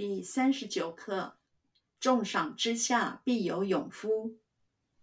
[0.00, 1.36] 第三十九课：
[2.00, 4.40] 重赏之下必有勇夫。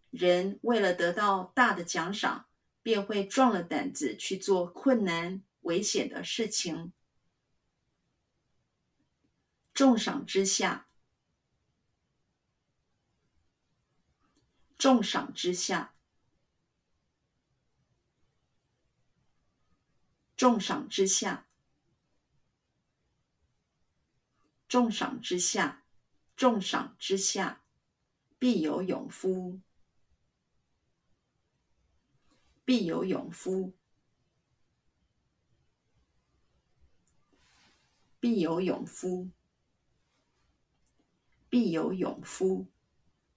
[0.10, 2.50] 人为了得到大的奖赏，
[2.82, 6.94] 便会壮了胆子去做困难危险的事情。
[9.72, 10.90] 重赏之下，
[14.80, 15.94] 重赏之下，
[20.36, 21.47] 重赏之下。
[24.68, 25.84] 重赏之下，
[26.36, 27.64] 重赏之下，
[28.38, 29.62] 必有勇夫。
[32.66, 33.74] 必有勇夫。
[38.20, 39.30] 必有勇夫。
[41.50, 42.68] 必有勇夫。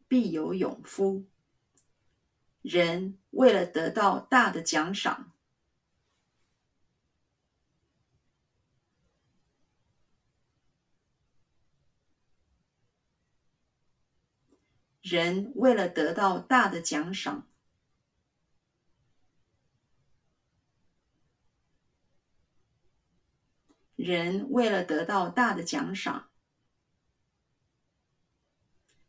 [0.08, 1.24] 必有勇夫。
[2.62, 5.32] 人为了得到大的奖赏。
[15.00, 17.48] 人为了得到大的奖赏，
[23.96, 26.30] 人为了得到大的奖赏，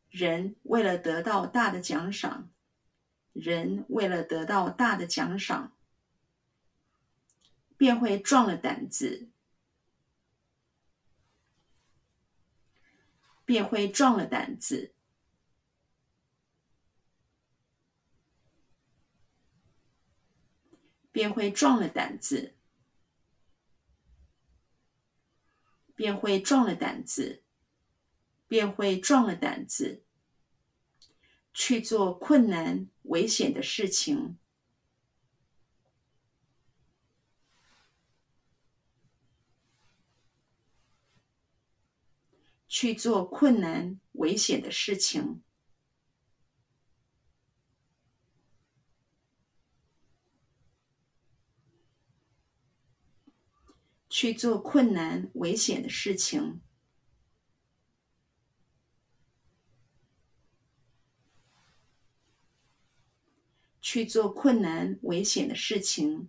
[0.10, 2.50] 人为了得到大的奖赏，
[3.34, 5.74] 人为了得到大的奖赏，
[7.76, 9.30] 便会壮了胆子，
[13.44, 14.94] 便会壮了胆子。
[21.12, 22.56] 便会壮了胆子，
[25.96, 27.44] 便会壮了胆子，
[28.48, 30.04] 便会壮了胆子，
[31.54, 34.38] 去做困难危险的事情，
[42.68, 45.44] 去做困难危险的事情。
[54.12, 56.60] 去做困难危险的事情，
[63.80, 66.28] 去做困难危险的事情，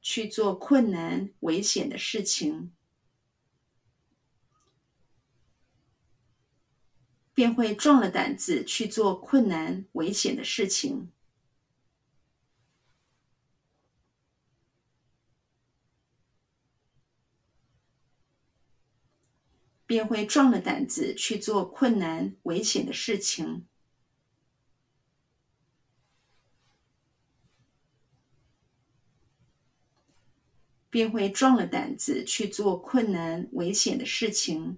[0.00, 2.70] 去做困难危险的事情，
[7.34, 11.10] 便会壮了胆子去做困难危险的事情。
[19.88, 23.64] 便会壮了胆子去做困难危险的事情，
[30.90, 34.76] 便会壮了胆子去做困难危险的事情，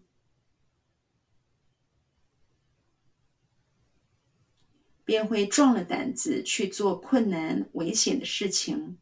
[5.05, 8.97] 便会壮了胆子去做困难危险的事情，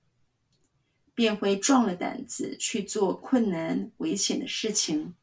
[1.14, 5.14] 便会壮了胆子去做困难危险的事情。